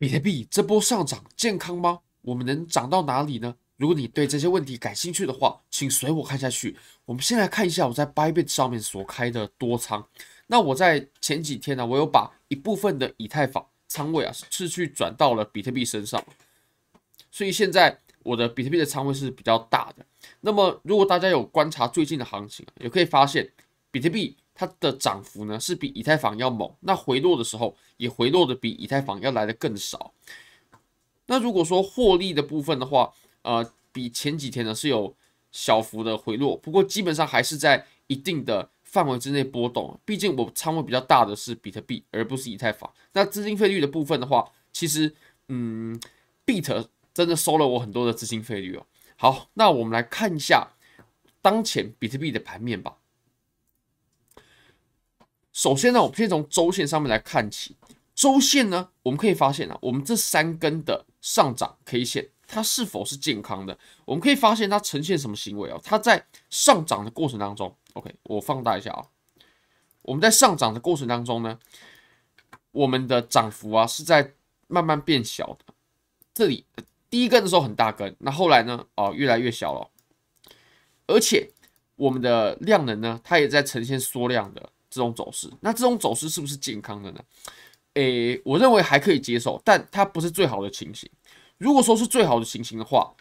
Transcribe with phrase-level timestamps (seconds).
[0.00, 2.00] 比特币这波上涨健康吗？
[2.22, 3.54] 我们能涨到哪里呢？
[3.76, 6.74] 如果你对这些问题感兴趣的话，请随我看下去。
[7.04, 10.08] 我们先来看一下我在 Bybit 上面所开的多仓。
[10.46, 16.24] 那我在前几天呢、我有把一部分的以太坊仓位啊，是去转到了比特币身上，
[17.30, 20.06] 所以现在我的比特币的仓位是比较大的。
[20.40, 23.52] 那么如果大家有观察最近的行情，也可以发现
[23.90, 24.38] 比特币。
[24.60, 30.12] 它的涨幅呢是比以太坊要猛，那回落的时候也回落的比以太坊要来的更少。
[31.24, 35.16] 那如果说获利的部分的话，呃，比前几天呢是有
[35.50, 39.98] 小幅的回落，不过基本上还是在一定的范围之内波动。
[40.04, 42.92] 毕竟我仓位比较大的是比特币，而不是以太坊。
[43.14, 45.14] 那资金费率的部分的话，其实
[45.48, 45.98] 嗯
[46.44, 48.84] ，Bit 真的收了我很多的资金费率哦。
[49.16, 50.68] 好，那我们来看一下
[51.40, 52.98] 当前比特币的盘面吧。
[55.52, 57.76] 首先呢，我们先从周线上面来看起。
[58.14, 63.78] 周线呢，我们可以发现啊，我们这三根的上涨 K 线，它是否是健康的？
[64.04, 65.80] 我们可以发现它呈现什么行为啊？
[65.82, 69.06] 它在上涨的过程当中，OK，我放大一下啊。
[70.02, 71.58] 我们在上涨的过程当中呢，
[72.72, 74.34] 我们的涨幅啊是在
[74.66, 75.74] 慢慢变小的。
[76.34, 76.66] 这里
[77.08, 79.88] 第一根的时候很大根，那后来呢，哦，越来越小了。
[81.06, 81.50] 而且
[81.96, 84.70] 我们的量能呢，它也在呈现缩量的。
[84.90, 87.20] 这种走势，那这种走势是不是健康的呢？
[87.94, 91.08] 诶，我认为还可以接受，但它不是最好的情形。
[91.58, 93.12] 如果说是最好的情形的话，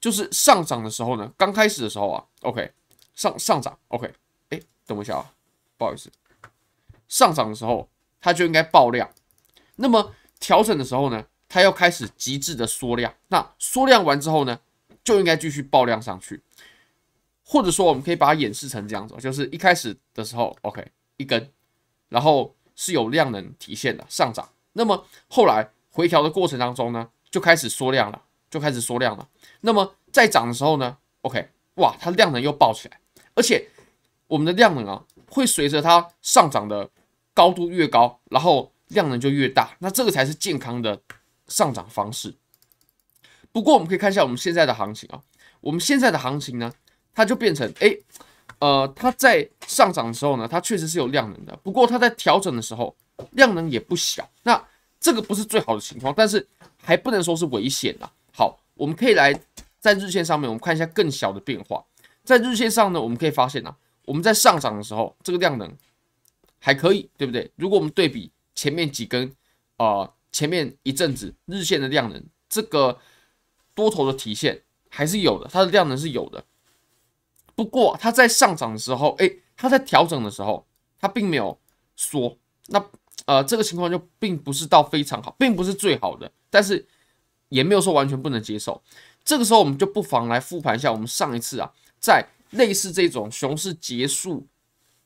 [0.00, 2.70] 就是上涨的时候呢，刚开始的时候啊，OK，
[3.14, 4.12] 上上涨，OK，
[4.50, 5.32] 诶，等我一下啊，
[5.76, 6.10] 不好意思，
[7.08, 7.88] 上涨的时候
[8.20, 9.10] 它就应该爆量，
[9.76, 14.60] 那么调整的时候呢，它要开始极致的缩量，那缩量完之后呢，
[15.02, 16.42] 就应该继续爆量上去。
[17.50, 21.50] 或者说，我们可以把它演示成这样子，就是一开始的时候，OK，一根，
[22.10, 24.46] 然后是有量能体现的上涨。
[24.74, 29.26] 那么后来回调的过程当中呢，就开始缩量了，就开始缩量了。
[29.62, 33.00] 那么再涨的时候呢，OK，哇，它量能又爆起来，
[33.34, 33.66] 而且
[34.26, 36.90] 我们的量能啊，会随着它上涨的
[37.32, 39.74] 高度越高，然后量能就越大。
[39.78, 41.00] 那这个才是健康的
[41.46, 42.34] 上涨方式。
[43.50, 45.22] 不过我们可以看一下我们现在的行情啊，
[45.62, 46.70] 我们现在的行情呢。
[47.18, 47.92] 它就变成，哎，
[48.60, 51.56] 呃，它在上涨的时候呢，它确实是有量能的。
[51.64, 52.94] 不过它在调整的时候，
[53.32, 54.30] 量能也不小。
[54.44, 54.64] 那
[55.00, 56.46] 这个不是最好的情况，但是
[56.80, 58.08] 还不能说是危险的。
[58.32, 59.34] 好，我们可以来
[59.80, 61.84] 在日线上面，我们看一下更小的变化。
[62.22, 65.68] 在日线上呢，我们可以发现啊，我们在上涨的时候，这个量能
[66.60, 67.50] 还可以，对不对？
[67.56, 69.32] 如果我们对比前面几根，
[69.78, 72.96] 呃，前面一阵子日线的量能，这个
[73.74, 76.44] 多头的体现还是有的，它的量能是有的。
[77.58, 80.64] 不过它在上涨的时候，哎，它在调整的时候，
[80.96, 81.58] 它并没有
[81.96, 82.80] 说，那
[83.26, 86.86] 呃这个情况就并不是到非常好，并不是最好的，但是
[87.48, 88.80] 也没有说完全不能接受。
[89.24, 94.46] 这个时候我们就不妨来复盘一下我们上一次啊，在类似这种熊市结束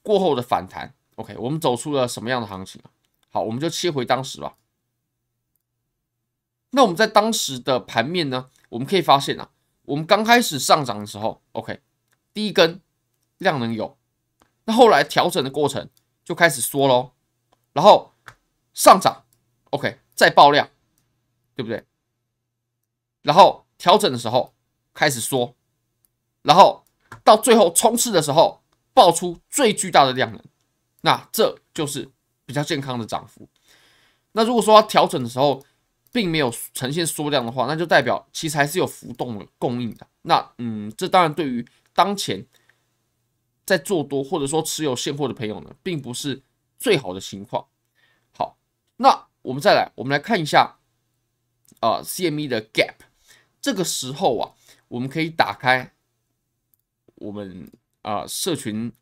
[0.02, 2.92] 过后的反弹，OK，我们走出了什么样的行情啊？
[3.30, 4.56] 好，我们就切回当时吧。
[6.72, 9.48] 那我们在当时的盘面呢，我们可以发现啊，
[9.86, 11.80] 我们刚开始上涨的时候，OK。
[12.34, 12.81] 第一根
[13.38, 13.97] 量能有，
[14.65, 15.88] 那后来调整的过程
[16.25, 17.12] 就开始缩喽，
[17.72, 18.12] 然后
[18.72, 19.25] 上涨
[19.70, 20.71] ，OK，再爆量，
[21.54, 21.84] 对不对？
[23.22, 24.54] 然后调整的时候
[24.94, 25.54] 开始缩，
[26.42, 26.84] 然后
[27.22, 28.62] 到最后冲刺的时候
[28.94, 30.42] 爆出最巨大的量能，
[31.03, 32.10] 那这就是
[32.47, 33.48] 比较健康的涨幅。
[34.32, 35.62] 那如果说它调整的时候
[36.10, 40.06] 并没有呈现缩量的话，那就代表其实还是有浮动的供应的。
[40.22, 42.47] 那嗯，这当然对于当前
[43.64, 46.42] 在做多或者说持有现货的朋友呢，并不是
[46.78, 47.66] 最好的情况。
[48.32, 48.56] 好，
[48.97, 50.78] 那我们再来，我们来看一下
[51.80, 52.94] 啊、CME 的 Gap。
[53.60, 54.54] 这个时候啊，
[54.88, 55.92] 我们可以打开
[57.14, 57.70] 我们
[58.03, 58.92] 啊、社群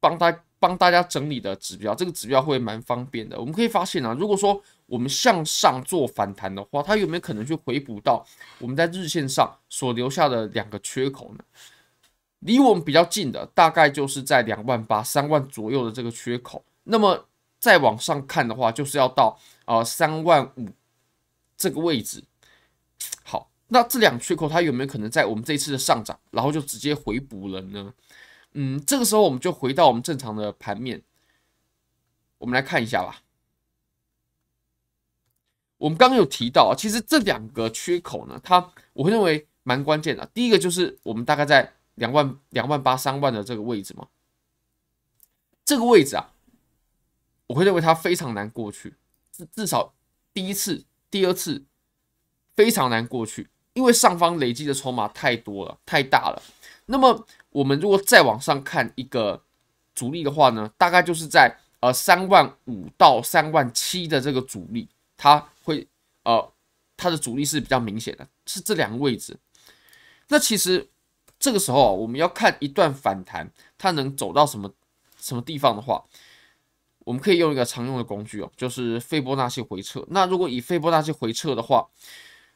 [0.00, 3.40] 帮大帮大家整理的指标，这个指标会蛮方便的。
[3.40, 8.24] 我们可以发现啊，如果说我们向上做反弹的话，它有没有可能去回补到
[8.58, 11.44] 我们在日线上所留下的两个缺口呢？
[12.40, 16.64] 离我们比较近的，大概就是在两万八、三万左右的这个缺口。
[16.84, 20.68] 那么再往上看的话，就是要到啊三万五
[21.56, 22.24] 这个位置。
[23.24, 27.92] 好，那这两缺口它有没有可能在我们这一次的上涨，然后就直接回补了呢？
[28.52, 31.02] 嗯，这个时候我们就回到我们正常的盘面，
[32.38, 33.20] 我们来看一下吧。
[35.78, 40.28] 我们刚刚有提到啊，其实这两个缺口呢，它我会认为蛮关键的。
[40.34, 44.06] 第一个就是我们大概在两万、两万八、三万的这个位置嘛，
[45.64, 46.32] 这个位置啊，
[47.46, 48.94] 我会认为它非常难过去，
[49.32, 49.94] 至至少
[50.34, 51.64] 第一次、第二次
[52.56, 56.42] 非常难过去，因为上方累积的筹码太多了、太大了。
[56.86, 59.42] 那么我们如果再往上看一个
[59.94, 65.86] 阻力的话呢，大概就是在呃三万五到三万七的这个阻力，它会
[66.24, 66.52] 呃
[66.96, 69.36] 它的阻力是比较明显的，是这两个位置。
[70.28, 70.88] 那其实
[71.38, 74.72] 这个时候啊，我们要看一段反弹，它能走到什么
[75.20, 76.02] 什么地方的话，
[77.00, 80.04] 我们可以用一个常用的工具哦，就是斐波那契回撤。
[80.08, 81.86] 那如果以斐波那契回撤的话，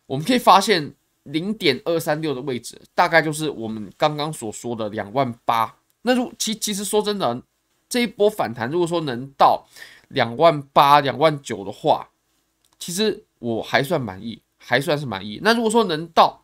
[0.06, 0.94] 我们可以发现
[1.25, 5.76] 零点二三六的位置，大概就是我们刚刚所说的两万八。
[6.03, 7.43] 那如其其实说真的，
[7.88, 9.65] 这一波反弹如果说能到
[10.08, 12.08] 两万八、两万九的话，
[12.82, 15.38] 其实我还算满意，还算是满意。
[15.40, 16.43] 那如果说能到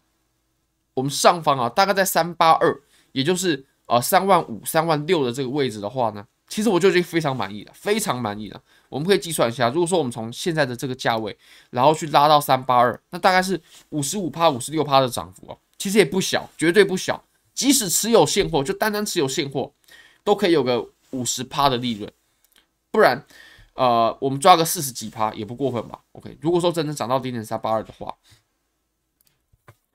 [0.94, 2.80] 我们上方啊，大概在三八二，
[3.10, 8.62] 也就是呃三万五、三万六的这个位置的话呢，其实我就已经非常满意了，非常满意了。
[8.88, 11.36] 我们可以计算一下，如果说我们从现在的这个价位，
[11.70, 17.24] 然后去拉到三八二，那大概是五十五趴、五十六趴的涨幅哦，其实也不小，绝对不小。
[17.52, 19.72] 即使持有现货，就单单持有现货，
[20.22, 22.08] 都可以有个五十趴的利润。
[22.92, 23.26] 不然，
[23.78, 28.12] 呃，我们抓个四十几趴也不过分吧？OK，如果说真的涨到零点三八二的话。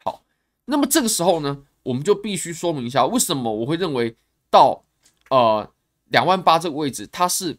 [0.01, 0.23] 好
[0.63, 4.15] 那么这个时候呢，我们就必须说明一下，为什么我会认为
[4.49, 4.85] 到
[5.29, 5.69] 呃
[6.05, 7.57] 两万八这个位置，它是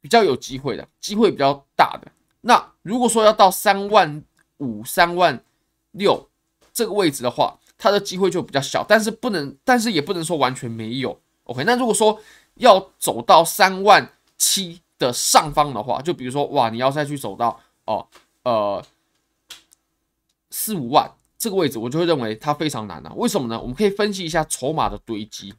[0.00, 2.10] 比较有机会的，机会比较大的。
[2.40, 4.24] 那如果说要到三万
[4.56, 5.44] 五、三万
[5.90, 6.30] 六
[6.72, 11.20] 这个位置的话，它的机会就比较小，但是不能，但是也不能说完全没有。
[11.42, 12.18] OK，那如果说
[12.54, 18.06] 要走到三万七的上方的话，就比如说哇，你要再去走到哦
[18.42, 18.84] 呃
[20.50, 21.10] 四五万。
[21.36, 23.60] 这个位置我就会认为它非常难了，为什么呢？
[23.60, 25.52] 我们可以分析一下筹码的堆积。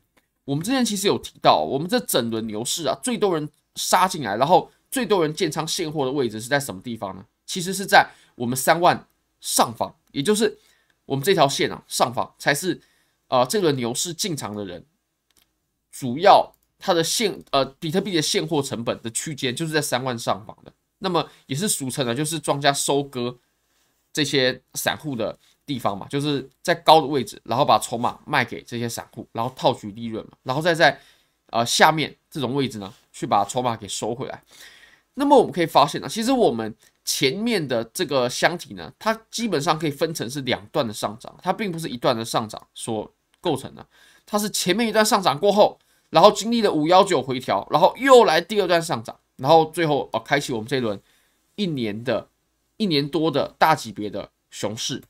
[0.43, 7.23] 我们之前其实有提到，我们这整轮牛市啊，最多人杀进来，然后最多人建仓现货的位置是在什么地方呢？
[7.45, 9.05] 其实是在我们三万
[9.39, 10.57] 上方，也就是
[11.05, 12.81] 我们这条线啊上方才是
[13.27, 14.83] 呃这轮牛市进场的人
[15.91, 23.37] 主要它的现呃比特币的现货成本的区间就是在三万上方的，那么也是俗称的，就是庄家收割
[24.13, 25.37] 这些散户的。
[25.67, 31.01] 地方嘛，就是在高的位置，然后把筹码卖给这些散户，然后套取利润嘛，然后再在
[31.49, 34.43] 呃下面这种位置呢，去把筹码给收回来。
[35.15, 43.11] 那么我们可以发现呢，其实我们前面的这个箱体呢，它基本上可以分成是两段的上涨，它并不是一段的上涨所
[43.41, 43.83] 构成的，
[44.23, 45.79] 它是前面一段上涨过后，
[46.15, 50.97] 然后经历了五幺九回调，然后又来第二段上涨，然后最后哦开启我们这一轮
[51.57, 52.29] 一年的
[52.77, 55.03] 一年多的大级别的熊市。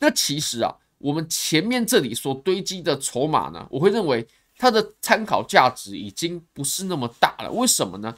[0.00, 4.26] 那其实啊，我们前面这里所堆积的筹码呢，我会认为
[4.58, 7.52] 它的参考价值已经不是那么大了。
[7.52, 8.12] 为什么呢？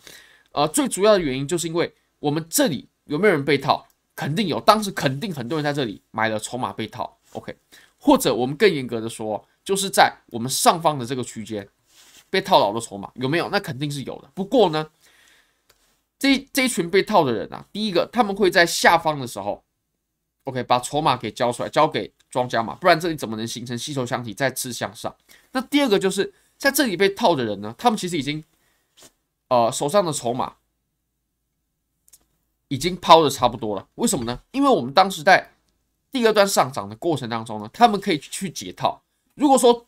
[0.53, 3.87] 呃，最主要的原因就是因为我们这里有没有人被套？
[4.15, 7.19] 肯定有，当时肯定很多人在这里买了筹码被套。
[7.33, 7.55] OK，
[7.99, 11.69] 或者我们更严格的说，就是在我们上方的这个区间
[12.31, 13.51] 被套牢的筹码有没有？
[13.51, 14.31] 那肯定是有的。
[14.33, 14.89] 不过呢，
[16.19, 19.63] 这这一群被套的人啊，第一个他们会在下方的时候。
[20.45, 25.13] OK，把筹码给交出来，交给庄家嘛，不然这里怎么能形成吸筹箱体再次向上？
[25.51, 28.45] 那第二个就是在这里被套的人呢，他们其实已经
[29.49, 30.55] 呃手上的筹码
[32.69, 33.88] 已经抛的差不多了。
[33.97, 34.40] 为什么呢？
[34.52, 35.50] 因为我们当时在
[36.12, 39.02] 第二段上涨的过程当中呢，他们可以去解套。
[39.37, 39.87] 如果说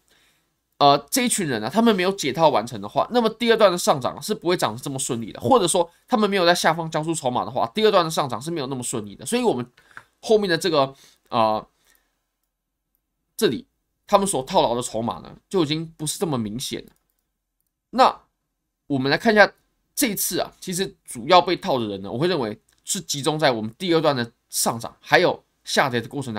[0.78, 5.40] 呃这一群人呢，他们没有解套完成的话，那么第二段的上涨是不会涨得这么顺利的。
[5.40, 9.26] 或者说他们没有在下方交出筹码的话，第二段的上涨是没有那么顺利的。
[9.26, 9.70] 所以我们。
[10.20, 10.82] 后面的这个
[11.28, 11.68] 啊、呃，
[13.36, 13.64] 这里
[14.04, 16.90] 他们所套牢的筹码呢，就已经不是这么明显了。
[17.90, 18.22] 那
[18.88, 19.48] 我们来看一下
[19.94, 26.36] 这一次啊，其实主要被套的人呢，我会认为是集中在我们第二段的上涨还有下跌的过程当中。